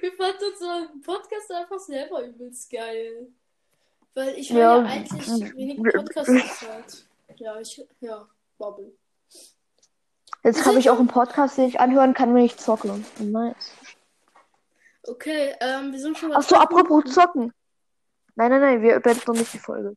Wir 0.00 0.12
fanden 0.14 0.44
unseren 0.50 1.00
Podcast 1.02 1.52
einfach 1.52 1.78
selber 1.78 2.24
übelst 2.24 2.70
geil. 2.70 3.34
Weil 4.14 4.34
ich 4.36 4.52
höre 4.52 4.60
ja, 4.60 4.82
Ja, 4.82 4.84
eigentlich 4.84 5.56
wenig 5.56 5.78
mm, 5.78 5.82
Podcast-Zeit. 5.82 7.06
Ja, 7.36 7.58
ich, 7.58 7.82
ja, 8.00 8.28
Bubble. 8.58 8.92
Jetzt 10.42 10.66
habe 10.66 10.78
ich 10.78 10.90
auch 10.90 10.98
einen 10.98 11.08
Podcast, 11.08 11.56
den 11.56 11.68
ich 11.68 11.80
anhören 11.80 12.12
kann, 12.12 12.34
wenn 12.34 12.44
ich 12.44 12.58
zocke. 12.58 13.02
Nice. 13.18 13.72
Okay, 15.04 15.54
ähm, 15.60 15.92
wir 15.92 16.00
sind 16.00 16.18
schon 16.18 16.30
bei 16.30 16.36
Achso, 16.36 16.56
apropos 16.56 17.04
zocken. 17.12 17.52
Nein, 18.34 18.50
nein, 18.50 18.60
nein, 18.60 18.82
wir 18.82 19.00
beenden 19.00 19.22
noch 19.26 19.34
nicht 19.34 19.52
die 19.54 19.58
Folge. 19.58 19.96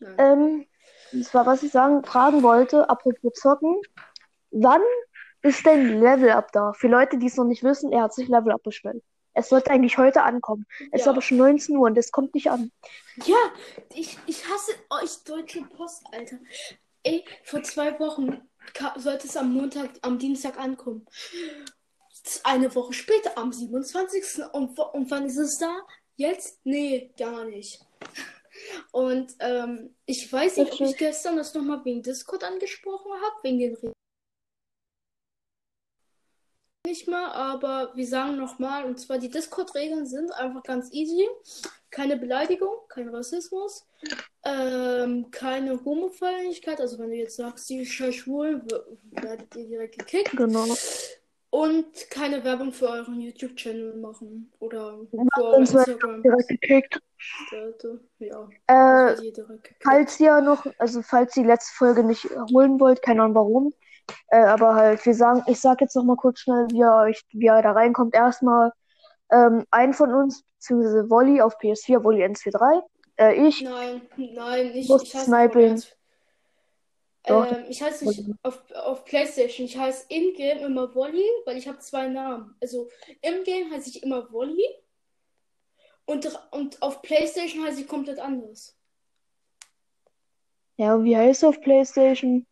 Nein. 0.00 0.14
Ähm, 0.18 0.66
das 1.12 1.32
war, 1.34 1.46
was 1.46 1.62
ich 1.62 1.70
sagen, 1.70 2.04
fragen 2.04 2.42
wollte, 2.42 2.88
apropos 2.90 3.32
zocken. 3.34 3.80
Wann 4.50 4.82
ist 5.42 5.64
denn 5.64 6.00
Level 6.00 6.30
Up 6.30 6.50
da? 6.52 6.72
Für 6.72 6.88
Leute, 6.88 7.18
die 7.18 7.26
es 7.26 7.36
noch 7.36 7.44
nicht 7.44 7.62
wissen, 7.62 7.92
er 7.92 8.02
hat 8.02 8.14
sich 8.14 8.28
Level 8.28 8.52
Up 8.52 8.62
bestellt. 8.62 9.02
Es 9.34 9.48
sollte 9.48 9.70
eigentlich 9.70 9.98
heute 9.98 10.22
ankommen. 10.22 10.66
Es 10.90 11.00
ist 11.00 11.06
Ja. 11.06 11.12
aber 11.12 11.22
schon 11.22 11.38
19 11.38 11.76
Uhr 11.76 11.86
und 11.86 11.96
es 11.98 12.12
kommt 12.12 12.34
nicht 12.34 12.50
an. 12.50 12.70
Ja, 13.24 13.36
ich, 13.94 14.18
ich 14.26 14.46
hasse 14.48 14.72
euch 14.90 15.22
Deutsche 15.24 15.62
Post, 15.62 16.02
Alter. 16.12 16.38
Ey, 17.02 17.24
vor 17.44 17.62
zwei 17.62 17.98
Wochen 17.98 18.40
sollte 18.96 19.26
es 19.26 19.36
am 19.36 19.52
Montag, 19.52 19.90
am 20.02 20.18
Dienstag 20.18 20.58
ankommen. 20.58 21.06
Eine 22.44 22.72
Woche 22.74 22.92
später, 22.92 23.36
am 23.36 23.52
27. 23.52 24.44
Und, 24.52 24.78
und 24.78 25.10
wann 25.10 25.26
ist 25.26 25.38
es 25.38 25.58
da? 25.58 25.80
Jetzt? 26.16 26.60
Nee, 26.64 27.10
gar 27.18 27.44
nicht. 27.44 27.80
Und 28.92 29.34
ähm, 29.40 29.96
ich 30.06 30.30
weiß 30.30 30.58
nicht, 30.58 30.72
ob 30.72 30.80
ich 30.82 30.96
gestern 30.96 31.36
das 31.36 31.54
nochmal 31.54 31.84
wegen 31.84 32.02
Discord 32.02 32.44
angesprochen 32.44 33.10
habe, 33.12 33.36
wegen 33.42 33.58
den 33.58 33.74
Regeln. 33.74 33.92
Nicht 36.92 37.08
mal, 37.08 37.32
aber 37.32 37.90
wir 37.94 38.06
sagen 38.06 38.36
nochmal, 38.36 38.84
und 38.84 39.00
zwar 39.00 39.16
die 39.16 39.30
Discord-Regeln 39.30 40.04
sind 40.04 40.30
einfach 40.34 40.62
ganz 40.62 40.92
easy. 40.92 41.26
Keine 41.88 42.18
Beleidigung, 42.18 42.68
kein 42.90 43.08
Rassismus, 43.08 43.86
ähm, 44.44 45.30
keine 45.30 45.82
Homofeindlichkeit, 45.86 46.82
also 46.82 46.98
wenn 46.98 47.08
du 47.08 47.16
jetzt 47.16 47.36
sagst, 47.36 47.70
die 47.70 47.86
Schwulen, 47.86 48.60
werdet 49.12 49.56
ihr 49.56 49.68
direkt 49.68 49.98
gekickt. 50.00 50.36
Genau. 50.36 50.66
Und 51.48 52.10
keine 52.10 52.44
Werbung 52.44 52.72
für 52.72 52.90
euren 52.90 53.18
YouTube-Channel 53.22 53.96
machen. 53.96 54.52
Oder 54.58 54.98
für 55.10 55.16
eure 55.42 55.64
Sonst 55.66 55.72
wird 55.72 55.88
Instagram-Seite. 55.88 56.58
direkt 56.58 56.60
gekickt. 56.60 57.00
Ja, 58.18 58.48
Äh, 58.66 59.16
direkt 59.32 59.64
gekickt. 59.64 59.82
falls 59.82 60.20
ihr 60.20 60.42
noch, 60.42 60.66
also 60.76 61.00
falls 61.00 61.34
ihr 61.38 61.44
die 61.44 61.48
letzte 61.48 61.72
Folge 61.74 62.04
nicht 62.04 62.28
holen 62.52 62.78
wollt, 62.78 63.00
keine 63.00 63.22
Ahnung 63.22 63.34
warum. 63.34 63.74
Äh, 64.28 64.44
aber 64.44 64.74
halt, 64.74 65.04
wir 65.04 65.14
sagen, 65.14 65.42
ich 65.46 65.60
sag 65.60 65.80
jetzt 65.80 65.96
noch 65.96 66.04
mal 66.04 66.16
kurz 66.16 66.40
schnell, 66.40 66.66
wie 66.70 66.78
ihr 66.78 66.92
euch, 66.92 67.22
wie 67.32 67.46
ihr 67.46 67.62
da 67.62 67.72
reinkommt. 67.72 68.14
Erstmal 68.14 68.72
ähm, 69.30 69.64
ein 69.70 69.94
von 69.94 70.12
uns, 70.12 70.44
beziehungsweise 70.58 71.08
Wolli 71.10 71.40
auf 71.40 71.58
PS4, 71.58 72.02
Wolli 72.04 72.22
143. 72.22 72.82
Äh, 73.16 73.46
ich, 73.46 73.62
Nein, 73.62 74.02
nein, 74.16 74.72
nicht. 74.72 74.88
Muss 74.88 75.02
Ich 75.02 75.12
sniping. 75.12 75.82
Doch, 77.24 77.50
Ähm, 77.52 77.64
ich 77.68 77.82
heiße 77.82 78.06
nicht 78.06 78.24
auf, 78.42 78.62
auf 78.72 79.04
PlayStation. 79.04 79.66
Ich 79.66 79.76
heiße 79.76 80.06
in-game 80.08 80.58
immer 80.58 80.92
Wolli, 80.94 81.24
weil 81.44 81.56
ich 81.56 81.68
habe 81.68 81.78
zwei 81.78 82.08
Namen. 82.08 82.56
Also 82.60 82.88
im 83.20 83.44
Game 83.44 83.70
heiße 83.70 83.90
ich 83.90 84.02
immer 84.02 84.30
Wolli 84.32 84.66
und, 86.04 86.28
und 86.50 86.82
auf 86.82 87.00
PlayStation 87.02 87.64
heiße 87.64 87.82
ich 87.82 87.88
komplett 87.88 88.18
anders. 88.18 88.76
ja, 90.76 90.94
und 90.94 91.04
wie 91.04 91.16
heißt 91.16 91.42
du 91.42 91.48
auf 91.48 91.60
PlayStation? 91.60 92.46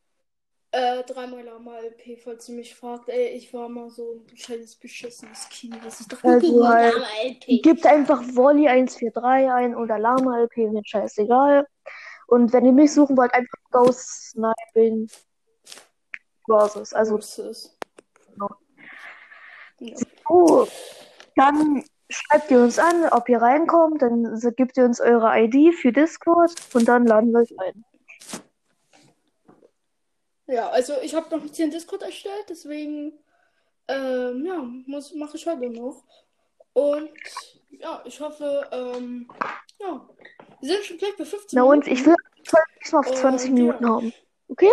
Äh, 0.72 1.02
dreimal 1.02 1.42
Lama 1.42 1.78
LP, 1.80 2.16
falls 2.16 2.48
ihr 2.48 2.54
mich 2.54 2.76
fragt. 2.76 3.08
Ey, 3.08 3.30
ich 3.30 3.52
war 3.52 3.68
mal 3.68 3.90
so 3.90 4.12
ein 4.28 4.34
kleines 4.36 4.76
beschissenes 4.76 5.48
Kind, 5.48 5.84
dass 5.84 6.00
ich 6.00 6.06
dreimal 6.06 6.36
Also 6.36 6.68
halt, 6.68 6.94
Lama 6.94 7.06
LP. 7.24 7.62
Gebt 7.62 7.86
einfach 7.86 8.22
Wolli 8.34 8.68
143 8.68 9.50
ein 9.50 9.74
oder 9.74 9.98
Lama 9.98 10.38
LP, 10.42 10.68
mir 10.68 10.82
scheißegal. 10.84 11.66
Und 12.28 12.52
wenn 12.52 12.64
ihr 12.64 12.72
mich 12.72 12.92
suchen 12.94 13.16
wollt, 13.16 13.34
einfach 13.34 13.58
Ghost 13.72 14.30
Sniping 14.30 15.08
Versus. 16.46 16.92
Also, 16.92 17.16
Versus. 17.16 17.76
Genau. 18.32 18.50
Ja. 19.80 19.96
oh, 20.28 20.66
dann 21.34 21.82
schreibt 22.08 22.50
ihr 22.52 22.60
uns 22.60 22.78
an, 22.78 23.08
ob 23.10 23.28
ihr 23.28 23.42
reinkommt, 23.42 24.02
dann 24.02 24.36
so- 24.36 24.52
gebt 24.52 24.76
ihr 24.76 24.84
uns 24.84 25.00
eure 25.00 25.32
ID 25.36 25.74
für 25.74 25.90
Discord 25.92 26.52
und 26.74 26.86
dann 26.86 27.06
laden 27.06 27.32
wir 27.32 27.40
euch 27.40 27.58
ein. 27.58 27.84
Ja, 30.50 30.68
also 30.70 30.94
ich 31.00 31.14
habe 31.14 31.30
noch 31.30 31.42
nicht 31.42 31.56
den 31.58 31.70
Discord 31.70 32.02
erstellt, 32.02 32.46
deswegen 32.48 33.12
ähm, 33.86 34.44
ja, 34.44 34.58
muss 34.86 35.14
mache 35.14 35.36
ich 35.36 35.46
heute 35.46 35.70
noch. 35.70 36.02
Und 36.72 37.10
ja, 37.70 38.02
ich 38.04 38.20
hoffe, 38.20 38.68
ähm, 38.72 39.30
ja, 39.78 40.08
wir 40.60 40.68
sind 40.68 40.84
schon 40.84 40.98
gleich 40.98 41.16
bei 41.16 41.24
15 41.24 41.56
Na 41.56 41.62
und 41.62 41.84
Minuten. 41.86 41.92
ich 41.92 42.04
will 42.04 42.16
diesmal 42.82 43.00
auf 43.00 43.14
20 43.14 43.50
Und 43.50 43.56
ja. 43.56 43.62
Minuten 43.62 43.88
haben. 43.88 44.12
Okay? 44.48 44.70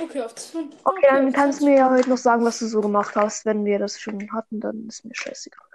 Okay, 0.00 0.20
auf 0.20 0.34
20. 0.34 0.80
Okay, 0.84 1.06
dann 1.08 1.28
auf 1.28 1.34
kannst 1.34 1.60
du 1.60 1.64
20. 1.64 1.66
mir 1.66 1.76
ja 1.76 1.90
heute 1.90 2.10
noch 2.10 2.18
sagen, 2.18 2.44
was 2.44 2.58
du 2.58 2.66
so 2.66 2.80
gemacht 2.82 3.16
hast. 3.16 3.46
Wenn 3.46 3.64
wir 3.64 3.78
das 3.78 3.98
schon 3.98 4.32
hatten, 4.32 4.60
dann 4.60 4.86
ist 4.88 5.04
mir 5.04 5.14
scheißegal. 5.14 5.66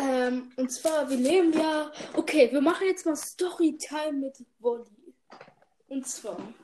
Ähm, 0.00 0.52
und 0.56 0.72
zwar, 0.72 1.08
wir 1.10 1.16
leben 1.16 1.52
ja. 1.52 1.92
Okay, 2.14 2.50
wir 2.50 2.60
machen 2.60 2.86
jetzt 2.86 3.04
mal 3.04 3.16
Storytime 3.16 4.12
mit 4.12 4.44
Wolli. 4.58 5.14
Und 5.88 6.06
zwar, 6.06 6.54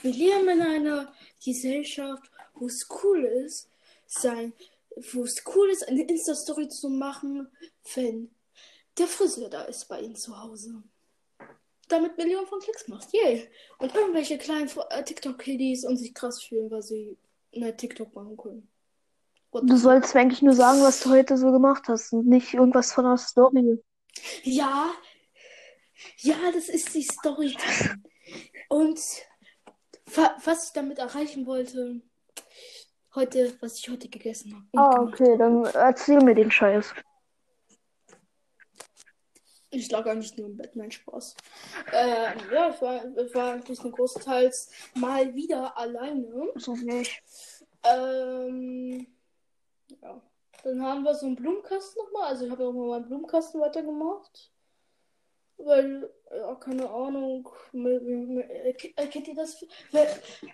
wir 0.00 0.12
leben 0.12 0.48
in 0.48 0.62
einer 0.62 1.12
Gesellschaft, 1.44 2.30
wo 2.54 2.66
es 2.66 2.88
cool 3.02 3.24
ist, 3.24 3.68
sein, 4.06 4.52
wo 5.12 5.24
es 5.24 5.42
cool 5.54 5.68
ist, 5.70 5.86
eine 5.88 6.02
Insta-Story 6.02 6.68
zu 6.68 6.88
machen, 6.88 7.48
wenn 7.94 8.30
der 8.98 9.06
Friseur 9.06 9.48
da 9.48 9.62
ist 9.64 9.88
bei 9.88 10.00
Ihnen 10.00 10.16
zu 10.16 10.40
Hause. 10.40 10.82
Damit 11.88 12.16
Millionen 12.16 12.46
von 12.46 12.60
Klicks 12.60 12.88
macht. 12.88 13.12
Yay. 13.12 13.48
Und 13.78 13.94
irgendwelche 13.94 14.38
kleinen 14.38 14.70
äh, 14.90 15.04
TikTok-Kiddies 15.04 15.84
und 15.84 15.96
sich 15.98 16.14
krass 16.14 16.42
fühlen, 16.42 16.70
weil 16.70 16.82
sie 16.82 17.18
eine 17.54 17.76
TikTok 17.76 18.14
machen 18.14 18.36
können. 18.36 18.71
What 19.52 19.68
Du 19.68 19.76
sollst 19.76 20.14
mir 20.14 20.22
eigentlich 20.22 20.42
nur 20.42 20.54
sagen, 20.54 20.80
was 20.82 21.00
du 21.00 21.10
heute 21.10 21.36
so 21.36 21.52
gemacht 21.52 21.84
hast 21.88 22.12
und 22.12 22.26
nicht 22.26 22.54
irgendwas 22.54 22.92
von 22.92 23.04
der 23.04 23.18
Story. 23.18 23.78
Ja, 24.42 24.90
ja, 26.18 26.36
das 26.52 26.68
ist 26.68 26.94
die 26.94 27.02
Story. 27.02 27.56
Und 28.68 28.98
wa- 30.14 30.36
was 30.44 30.66
ich 30.66 30.72
damit 30.72 30.98
erreichen 30.98 31.46
wollte, 31.46 32.00
heute, 33.14 33.56
was 33.60 33.78
ich 33.78 33.88
heute 33.90 34.08
gegessen 34.08 34.54
habe. 34.54 34.66
Ah, 34.74 35.02
okay, 35.02 35.36
dann 35.36 35.64
erzähl 35.66 36.20
mir 36.22 36.34
den 36.34 36.50
Scheiß. 36.50 36.94
Ich 39.74 39.90
lag 39.90 40.04
eigentlich 40.06 40.36
nur 40.36 40.48
im 40.48 40.56
Bett, 40.56 40.76
nein, 40.76 40.90
Spaß. 40.90 41.34
Ähm, 41.92 42.38
ja, 42.52 42.70
ich 42.70 42.82
war, 42.82 43.04
ich 43.16 43.34
war 43.34 43.52
eigentlich 43.52 43.82
nur 43.82 43.92
großteils 43.92 44.70
mal 44.94 45.34
wieder 45.34 45.76
alleine. 45.76 46.48
So 46.56 46.74
nicht. 46.74 47.22
Ähm, 47.84 49.06
ja. 50.02 50.20
Dann 50.64 50.82
haben 50.82 51.02
wir 51.02 51.14
so 51.14 51.26
einen 51.26 51.36
Blumenkasten 51.36 52.02
nochmal. 52.04 52.28
Also 52.28 52.44
ich 52.46 52.50
habe 52.52 52.62
nochmal 52.64 52.88
meinen 53.00 53.08
Blumenkasten 53.08 53.60
weitergemacht. 53.60 54.50
Weil, 55.58 56.10
ja, 56.30 56.54
keine 56.56 56.88
Ahnung. 56.90 57.48
mit- 57.72 58.02
mit- 58.02 58.50
äh, 58.50 59.06
Kennt 59.08 59.28
ihr 59.28 59.34
das? 59.34 59.64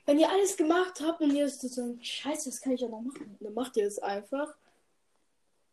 Wenn, 0.07 0.19
ihr 0.19 0.29
alles 0.31 0.57
gemacht 0.57 1.01
habt 1.05 1.21
und 1.21 1.33
ihr 1.35 1.47
ist 1.47 1.61
so, 1.61 1.97
scheiße, 2.01 2.51
das 2.51 2.61
kann 2.61 2.73
ich 2.73 2.81
ja 2.81 2.89
noch 2.89 3.01
machen. 3.01 3.37
Dann 3.41 3.55
macht 3.55 3.77
ihr 3.77 3.87
es 3.87 3.99
einfach. 3.99 4.55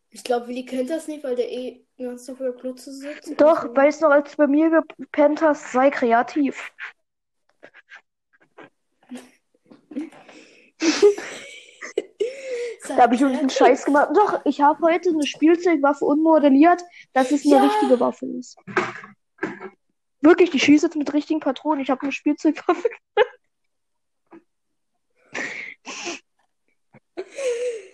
Ich 0.10 0.24
glaube, 0.24 0.48
Willi 0.48 0.66
kennt 0.66 0.90
das 0.90 1.08
nicht, 1.08 1.24
weil 1.24 1.36
der 1.36 1.52
eh 1.52 1.84
ganz 1.98 2.30
auf 2.30 2.38
der 2.38 2.54
Klotze 2.54 2.94
sitzt. 2.94 3.34
Doch, 3.40 3.76
weißt 3.76 4.02
du 4.02 4.06
noch, 4.06 4.14
als 4.14 4.32
du 4.32 4.38
bei 4.38 4.48
mir 4.48 4.84
gepennt 4.98 5.42
hast, 5.42 5.72
sei 5.74 5.90
kreativ. 5.90 6.72
Da 12.88 12.98
habe 12.98 13.16
ich 13.16 13.22
irgendeinen 13.22 13.50
Scheiß 13.50 13.86
gemacht. 13.86 14.10
Doch, 14.16 14.42
ich 14.46 14.62
habe 14.62 14.82
heute 14.86 15.10
eine 15.10 15.26
Spielzeugwaffe 15.26 16.06
unmodelliert, 16.06 16.84
dass 17.14 17.32
es 17.32 17.46
eine 17.46 17.56
Ja. 17.56 17.62
richtige 17.64 18.00
Waffe 18.00 18.26
ist. 18.28 18.58
Wirklich, 20.22 20.50
die 20.52 20.60
schießt 20.60 20.84
jetzt 20.84 20.96
mit 20.96 21.14
richtigen 21.14 21.40
Patronen. 21.40 21.82
Ich 21.82 21.90
habe 21.90 22.02
eine 22.04 22.12
Spielzeugwaffe. 22.12 22.90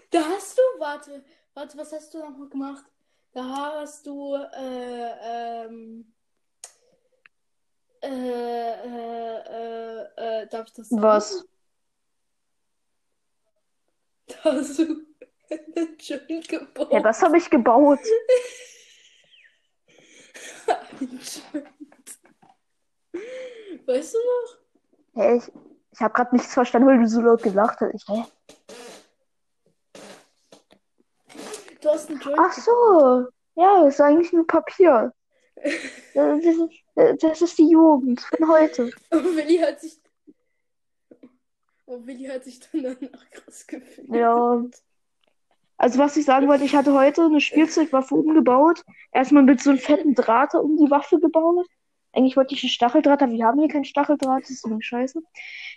Da 0.09 0.19
hast 0.25 0.57
du, 0.57 0.61
warte, 0.79 1.23
warte, 1.53 1.77
was 1.77 1.93
hast 1.93 2.13
du 2.13 2.19
nochmal 2.19 2.49
gemacht? 2.49 2.83
Da 3.33 3.43
hast 3.79 4.05
du, 4.05 4.35
äh, 4.35 5.65
ähm, 5.65 6.13
äh, 8.01 8.07
äh, 8.09 9.37
äh, 9.37 10.41
äh, 10.41 10.47
darf 10.47 10.67
ich 10.67 10.73
das 10.73 10.89
sagen? 10.89 11.01
Was? 11.01 11.45
Hast 14.43 14.79
du 14.79 14.83
einen 15.49 15.97
Joint 15.99 16.47
gebaut. 16.49 16.91
Ja, 16.91 16.99
das 16.99 17.21
habe 17.21 17.37
ich 17.37 17.49
gebaut. 17.49 17.99
Ein 20.67 21.19
Joint. 21.53 21.67
Weißt 23.85 24.13
du 24.13 24.17
noch? 24.17 25.23
Hä, 25.23 25.37
ich 25.37 25.51
ich 25.93 25.99
habe 25.99 26.13
gerade 26.13 26.35
nichts 26.35 26.53
verstanden, 26.53 26.87
weil 26.87 26.99
du 26.99 27.07
so 27.07 27.21
laut 27.21 27.43
gelacht 27.43 27.79
hast. 27.81 27.93
Ich, 27.93 28.07
hä? 28.07 28.23
Du 31.81 31.89
hast 31.89 32.09
einen 32.09 32.19
Joint 32.19 32.39
Ach 32.39 32.53
so. 32.53 33.27
Ja, 33.55 33.83
das 33.83 33.95
ist 33.95 34.01
eigentlich 34.01 34.33
nur 34.33 34.47
Papier. 34.47 35.13
Das 36.13 36.43
ist, 36.43 37.23
das 37.23 37.41
ist 37.41 37.57
die 37.57 37.69
Jugend 37.69 38.19
von 38.19 38.49
heute. 38.49 38.91
Und 39.11 39.35
Willi 39.37 39.59
hat 39.59 39.79
sich, 39.79 40.00
und 41.91 42.07
Willi 42.07 42.25
hat 42.25 42.43
sich 42.43 42.59
dann 42.59 42.83
danach 42.83 43.29
krass 43.29 43.67
gefühlt. 43.67 44.09
Ja. 44.13 44.63
Also 45.77 45.99
was 45.99 46.15
ich 46.15 46.25
sagen 46.25 46.47
wollte, 46.47 46.63
ich 46.63 46.75
hatte 46.75 46.93
heute 46.93 47.23
eine 47.23 47.41
Spielzeugwaffe 47.41 48.15
umgebaut. 48.15 48.83
Erstmal 49.11 49.43
mit 49.43 49.61
so 49.61 49.71
einem 49.71 49.79
fetten 49.79 50.13
Draht 50.13 50.53
um 50.53 50.77
die 50.77 50.91
Waffe 50.91 51.19
gebaut. 51.19 51.65
Eigentlich 52.13 52.37
wollte 52.37 52.53
ich 52.53 52.63
einen 52.63 52.69
Stacheldraht, 52.69 53.23
aber 53.23 53.31
wir 53.31 53.45
haben 53.45 53.59
hier 53.59 53.69
keinen 53.69 53.85
Stacheldraht, 53.85 54.43
das 54.43 54.51
ist 54.51 54.61
so 54.61 54.79
Scheiße. 54.79 55.21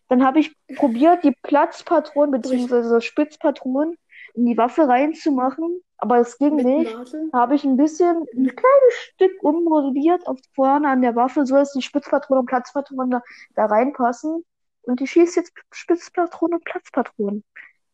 Dann 0.09 0.25
habe 0.25 0.41
ich 0.41 0.55
probiert, 0.77 1.25
die 1.25 1.33
Platzpatronen 1.43 2.33
bzw. 2.33 3.01
Spitzpatronen 3.01 3.97
in 4.35 4.47
die 4.47 4.59
Waffe 4.59 4.89
reinzumachen, 4.89 5.81
aber 5.97 6.19
es 6.19 6.37
ging 6.39 6.57
Mit 6.57 6.67
nicht. 6.67 6.97
Habe 7.33 7.55
ich 7.55 7.65
ein 7.65 7.77
bisschen, 7.77 8.27
ein 8.35 8.49
kleines 8.49 8.95
Stück 9.15 9.43
ummodelliert 9.43 10.27
auf 10.27 10.39
vorne 10.55 10.89
an 10.89 11.03
der 11.03 11.15
Waffe, 11.15 11.47
so 11.47 11.55
dass 11.55 11.73
die 11.73 11.83
Spitzpatronen 11.83 12.41
und 12.41 12.47
Platzpatronen 12.47 13.11
da, 13.11 13.23
da 13.55 13.67
reinpassen. 13.67 14.45
Und 14.87 15.01
die 15.01 15.07
schießt 15.07 15.37
jetzt 15.37 15.53
Spitzpatronen 15.73 16.59
und 16.59 16.65
Platzpatronen. 16.65 17.45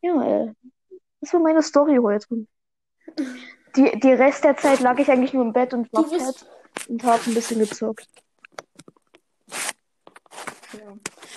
Ja, 0.03 0.23
äh, 0.23 0.53
das 1.21 1.33
war 1.33 1.41
meine 1.41 1.63
Story 1.63 1.99
heute. 2.03 2.47
Die, 3.77 3.99
die 4.01 4.13
Rest 4.13 4.45
der 4.45 4.57
Zeit 4.57 4.81
lag 4.81 4.99
ich 4.99 5.11
eigentlich 5.11 5.33
nur 5.33 5.45
im 5.45 5.53
Bett 5.53 5.73
und 5.75 5.93
war 5.93 6.03
Du 6.05 6.11
bist- 6.11 6.41
fett 6.41 6.89
und 6.89 7.03
habe 7.05 7.21
ein 7.27 7.35
bisschen 7.35 7.59
gezockt. 7.61 8.09
Ja. 10.73 10.97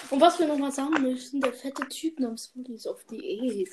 Und 0.09 0.21
was 0.21 0.39
wir 0.39 0.47
nochmal 0.47 0.71
sagen 0.71 1.01
möchten, 1.01 1.41
der 1.41 1.53
fette 1.53 1.87
Typ 1.87 2.19
namens 2.19 2.51
Willi 2.55 2.75
ist 2.75 2.87
auf 2.87 3.03
Diät. 3.05 3.69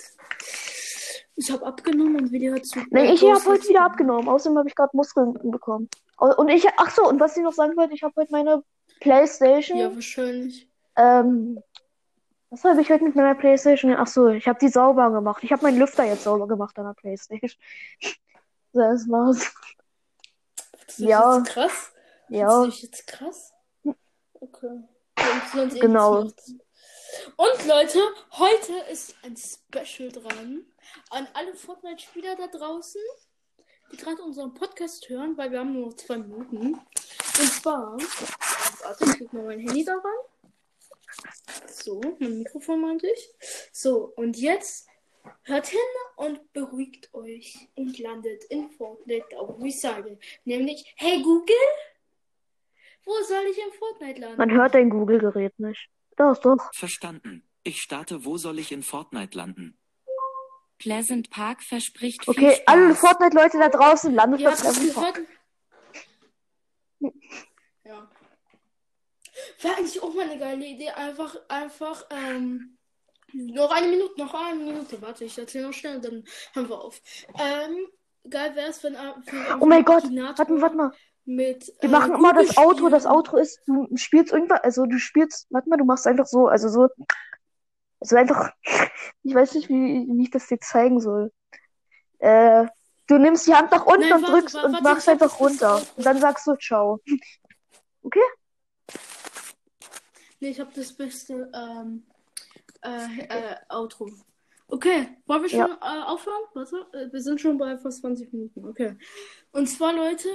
Ich 1.37 1.51
habe 1.51 1.66
abgenommen 1.66 2.16
und 2.16 2.55
hat 2.55 2.66
zu. 2.66 2.81
Nee, 2.90 3.12
ich 3.12 3.23
habe 3.23 3.45
heute 3.45 3.69
wieder 3.69 3.83
abgenommen. 3.85 4.29
Außerdem 4.29 4.59
habe 4.59 4.69
ich 4.69 4.75
gerade 4.75 4.95
Muskeln 4.97 5.35
bekommen. 5.51 5.88
Und 6.19 6.49
ich, 6.49 6.66
ach 6.77 6.90
so, 6.90 7.09
und 7.09 7.19
was 7.21 7.37
ich 7.37 7.43
noch 7.43 7.53
sagen 7.53 7.77
wollte, 7.77 7.95
ich 7.95 8.03
habe 8.03 8.14
heute 8.16 8.33
meine 8.33 8.62
Playstation. 9.01 9.79
Ja, 9.79 9.95
wahrscheinlich. 9.95 10.69
Ähm, 10.97 11.62
was 12.51 12.65
habe 12.65 12.81
ich 12.83 12.91
heute 12.91 13.05
mit 13.05 13.15
meiner 13.17 13.35
Playstation? 13.35 13.95
Ach 13.97 14.07
so, 14.07 14.29
ich 14.29 14.47
habe 14.49 14.59
die 14.59 14.69
sauber 14.69 15.11
gemacht. 15.11 15.43
Ich 15.45 15.53
habe 15.53 15.63
meinen 15.63 15.79
Lüfter 15.79 16.05
jetzt 16.05 16.25
sauber 16.25 16.47
gemacht 16.49 16.79
an 16.79 16.87
der 16.87 16.95
Playstation. 16.95 17.53
Das 18.73 19.09
war's. 19.09 19.53
Das 20.87 20.99
ist 20.99 20.99
Ja. 21.01 21.39
jetzt 21.39 21.49
krass. 21.49 21.93
Ja, 22.29 22.47
Das 22.65 22.69
ist 22.75 22.83
jetzt 22.83 23.07
krass. 23.09 23.53
Okay. 24.35 24.85
Und 25.55 25.75
eh 25.77 25.79
Genau. 25.81 26.23
macht. 26.25 26.41
Und 27.37 27.67
Leute, 27.67 27.99
heute 28.39 28.73
ist 28.93 29.17
ein 29.25 29.37
Special 29.37 30.13
dran 30.13 30.65
an 31.11 31.27
alle 31.35 31.53
Fortnite-Spieler 31.55 32.37
da 32.37 32.47
draußen, 32.47 33.01
die 33.91 33.97
gerade 33.97 34.23
unseren 34.23 34.55
Podcast 34.55 35.09
hören, 35.09 35.37
weil 35.37 35.51
wir 35.51 35.59
haben 35.59 35.73
nur 35.73 35.87
noch 35.89 35.97
zwei 35.97 36.19
Minuten. 36.19 36.75
Und 36.75 37.53
zwar, 37.53 37.97
warte, 38.83 39.05
ich 39.05 39.19
leg 39.19 39.33
mal 39.33 39.43
mein 39.47 39.59
Handy 39.59 39.85
daran. 39.85 40.03
So, 41.67 42.01
mein 42.19 42.39
Mikrofon 42.39 42.81
meinte 42.81 43.07
ich. 43.09 43.31
So, 43.73 44.13
und 44.17 44.37
jetzt 44.37 44.89
hört 45.45 45.67
hin 45.67 45.79
und 46.17 46.53
beruhigt 46.53 47.13
euch 47.15 47.69
und 47.75 47.99
landet 47.99 48.45
in 48.45 48.71
Fortnite, 48.71 49.27
ich 49.65 49.81
sage. 49.81 50.19
Nämlich, 50.45 50.95
hey 50.97 51.23
Google, 51.23 51.55
wo 53.05 53.13
soll 53.23 53.45
ich 53.51 53.59
in 53.59 53.73
Fortnite 53.79 54.21
landen? 54.21 54.39
man 54.39 54.51
hört 54.51 54.75
dein 54.75 54.91
Google-Gerät 54.91 55.59
nicht. 55.59 55.89
Doch, 56.17 56.37
doch. 56.39 56.71
Verstanden. 56.75 57.47
Ich 57.63 57.79
starte, 57.81 58.25
wo 58.25 58.37
soll 58.37 58.59
ich 58.59 58.73
in 58.73 58.83
Fortnite 58.83 59.37
landen? 59.37 59.79
Pleasant 60.79 61.29
Park 61.31 61.63
verspricht 61.63 62.25
viel 62.25 62.31
Okay, 62.35 62.55
Spaß. 62.55 62.67
alle 62.67 62.95
Fortnite-Leute 62.95 63.59
da 63.59 63.69
draußen, 63.69 64.15
landet 64.15 64.41
Ihr 64.41 64.51
bei 64.51 64.57
Pleasant 64.57 64.95
Park. 64.95 65.21
Wäre 69.61 69.77
eigentlich 69.77 70.03
auch 70.03 70.14
mal 70.14 70.29
eine 70.29 70.38
geile 70.38 70.64
Idee. 70.64 70.90
Einfach, 70.90 71.37
einfach, 71.49 72.07
ähm, 72.11 72.79
noch 73.33 73.70
eine 73.70 73.88
Minute, 73.88 74.20
noch 74.20 74.35
eine 74.35 74.62
Minute. 74.62 75.01
Warte, 75.03 75.25
ich 75.25 75.38
erzähle 75.38 75.66
noch 75.66 75.73
schnell, 75.73 76.01
dann 76.01 76.25
hören 76.55 76.68
wir 76.68 76.81
auf. 76.81 77.01
Ähm, 77.38 77.87
geil 78.29 78.55
wäre 78.55 78.68
es, 78.68 78.83
wenn, 78.83 78.94
wenn 78.94 79.61
Oh 79.61 79.66
mein 79.66 79.85
Gott, 79.85 80.05
warte 80.05 80.53
mal, 80.53 80.62
warte 80.62 80.77
mal. 80.77 80.92
mit. 81.25 81.73
Wir 81.81 81.88
äh, 81.88 81.92
machen 81.92 82.14
immer 82.14 82.33
das 82.33 82.55
Google 82.55 82.66
Outro. 82.66 82.88
Das. 82.88 83.07
Outro 83.07 83.37
ist, 83.37 83.61
du 83.66 83.88
spielst 83.96 84.33
irgendwas, 84.33 84.61
also 84.62 84.87
du 84.87 84.99
spielst, 84.99 85.46
warte 85.51 85.68
mal, 85.68 85.77
du 85.77 85.85
machst 85.85 86.07
einfach 86.07 86.27
so, 86.27 86.49
also 86.49 86.68
so, 86.68 86.88
also 88.01 88.16
einfach, 88.16 88.51
ich 89.23 89.35
weiß 89.35 89.55
nicht, 89.55 89.68
wie, 89.68 90.07
wie 90.09 90.23
ich 90.23 90.31
das 90.31 90.46
dir 90.49 90.59
zeigen 90.61 91.01
soll. 91.01 91.33
Äh, 92.18 92.66
du 93.07 93.18
nimmst 93.18 93.46
die 93.46 93.55
Hand 93.55 93.70
nach 93.70 93.87
unten 93.87 94.09
Nein, 94.09 94.12
und 94.14 94.23
warte, 94.23 94.33
drückst 94.33 94.55
warte, 94.55 94.66
und 94.66 94.73
warte, 94.75 94.85
machst 94.85 95.09
einfach 95.09 95.40
runter. 95.40 95.83
Und 95.96 96.07
dann 96.07 96.18
sagst 96.18 96.46
du 96.46 96.57
Ciao. 96.57 97.01
Nee, 100.40 100.50
ich 100.50 100.61
habe 100.61 100.72
das 100.74 100.92
beste 100.92 101.50
ähm, 101.55 102.03
äh, 102.83 103.20
äh, 103.29 103.57
Outro. 103.68 104.11
Okay, 104.68 105.09
wollen 105.26 105.42
wir 105.42 105.48
schon 105.48 105.70
äh, 105.70 106.03
aufhören? 106.05 106.42
Warte, 106.55 106.87
äh, 106.92 107.12
wir 107.12 107.20
sind 107.20 107.40
schon 107.40 107.59
bei 107.59 107.76
fast 107.76 108.00
20 108.00 108.33
Minuten. 108.33 108.66
Okay. 108.66 108.96
Und 109.53 109.66
zwar, 109.66 109.92
Leute, 109.92 110.29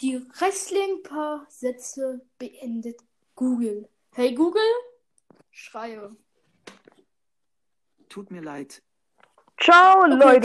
die 0.00 0.16
restlichen 0.40 1.02
paar 1.02 1.46
Sätze 1.48 2.20
beendet 2.38 3.00
Google. 3.34 3.88
Hey 4.14 4.34
Google, 4.34 4.60
schreie. 5.50 6.14
Tut 8.08 8.30
mir 8.30 8.42
leid. 8.42 8.82
Ciao, 9.60 10.02
Okay. 10.02 10.14
Leute. 10.14 10.28